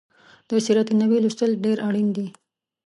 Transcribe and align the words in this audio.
د 0.47 0.49
سیرت 0.65 0.87
النبي 0.91 1.17
لوستل 1.23 1.51
ډیر 1.65 1.77
اړین 1.87 2.07
دي 2.15 2.27